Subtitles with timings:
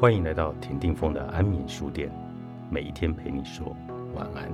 [0.00, 2.10] 欢迎来到田定峰的安眠书店，
[2.70, 3.76] 每一天陪你说
[4.14, 4.50] 晚安。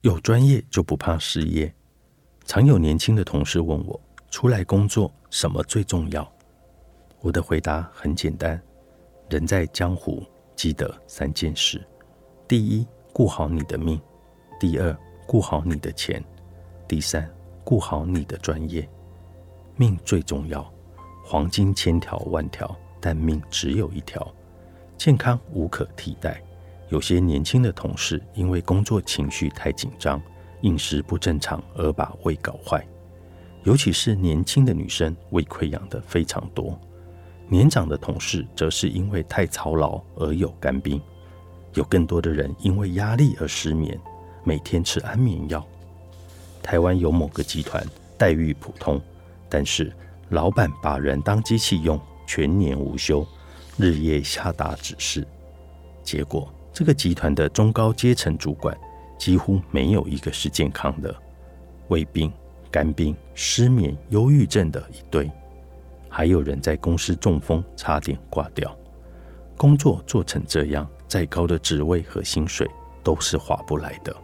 [0.00, 1.72] 有专业就不怕失业。
[2.46, 6.28] 常有年轻的同事问我，出来工作什么最重要？
[7.20, 8.60] 我的回答很简单：
[9.30, 10.20] 人在江湖，
[10.56, 11.80] 记得三件事。
[12.46, 13.98] 第一，顾好你的命；
[14.60, 14.94] 第二，
[15.26, 16.20] 顾好你的钱；
[16.86, 17.26] 第三，
[17.64, 18.86] 顾好你的专业。
[19.76, 20.70] 命最重要，
[21.24, 24.30] 黄金千条万条，但命只有一条。
[24.98, 26.38] 健康无可替代。
[26.90, 30.20] 有些年轻的同事因为工作情绪太紧张，
[30.60, 32.86] 饮食不正常而把胃搞坏。
[33.62, 36.78] 尤其是年轻的女生，胃溃疡的非常多。
[37.48, 41.00] 年长的同事则是因为太操劳而有肝病。
[41.74, 43.98] 有更多的人因为压力而失眠，
[44.42, 45.64] 每天吃安眠药。
[46.62, 47.84] 台湾有某个集团
[48.16, 49.00] 待遇普通，
[49.48, 49.92] 但是
[50.30, 53.26] 老板把人当机器用，全年无休，
[53.76, 55.26] 日夜下达指示。
[56.02, 58.76] 结果，这个集团的中高阶层主管
[59.18, 61.14] 几乎没有一个是健康的，
[61.88, 62.32] 胃病、
[62.70, 65.30] 肝病、失眠、忧郁症的一堆，
[66.08, 68.74] 还有人在公司中风，差点挂掉。
[69.56, 70.88] 工作做成这样。
[71.06, 72.68] 再高的职位和薪水
[73.02, 74.14] 都是划不来的。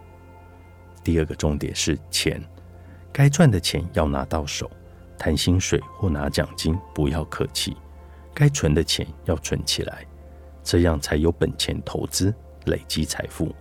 [1.03, 2.42] 第二个重点是钱，
[3.12, 4.70] 该赚的钱要拿到手，
[5.19, 7.77] 谈薪水或拿奖金不要客气。
[8.34, 10.05] 该存的钱要存起来，
[10.62, 12.33] 这样才有本钱投资
[12.67, 13.55] 累积财富。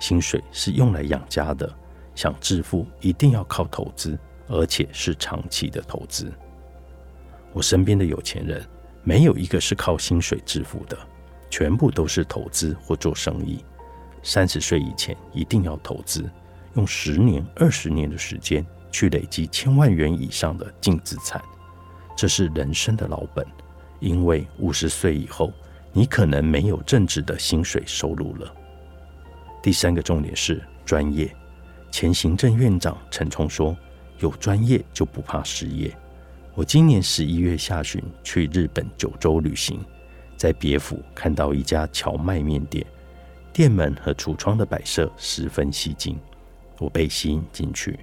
[0.00, 1.72] 薪水是用来养家的，
[2.14, 6.30] 想致富一定要靠投资，而且是长期的投资。
[7.52, 8.66] 我身边的有钱人
[9.02, 10.98] 没有一个是靠薪水致富的。
[11.52, 13.62] 全部都是投资或做生意。
[14.22, 16.24] 三十岁以前一定要投资，
[16.76, 21.42] 用十年、二十年的时间去累积千万元以上的净资产，
[22.16, 23.46] 这是人生的老本。
[24.00, 25.52] 因为五十岁以后，
[25.92, 28.50] 你可能没有正职的薪水收入了。
[29.62, 31.30] 第三个重点是专业。
[31.90, 33.76] 前行政院长陈冲说
[34.20, 35.94] ：“有专业就不怕失业。”
[36.56, 39.78] 我今年十一月下旬去日本九州旅行。
[40.42, 42.84] 在别府看到一家荞麦面店，
[43.52, 46.18] 店门和橱窗的摆设十分吸睛，
[46.80, 48.00] 我被吸引进去。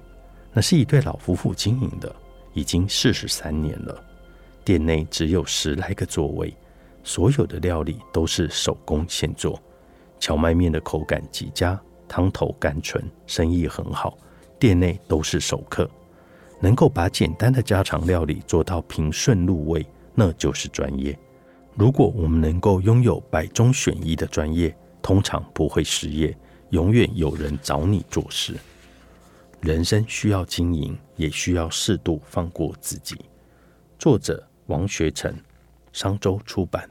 [0.50, 2.10] 那是一对老夫妇经营的，
[2.54, 4.02] 已经四十三年了。
[4.64, 6.56] 店内只有十来个座位，
[7.04, 9.62] 所有的料理都是手工现做。
[10.18, 14.16] 荞麦面的口感极佳，汤头甘醇，生意很好。
[14.58, 15.86] 店内都是熟客，
[16.58, 21.14] 能够把简单的家常料理做到平顺入味，那就是专业。
[21.74, 26.36] 如果我们能够拥有百中选一的专业，通常不会失业，
[26.70, 28.54] 永远有人找你做事。
[29.60, 33.16] 人生需要经营，也需要适度放过自己。
[33.98, 35.34] 作者：王学成，
[35.92, 36.88] 商周出版。